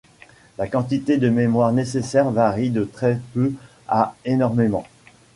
[0.57, 3.53] La quantité de mémoire nécessaire varie de très peu
[3.87, 4.83] à énormément.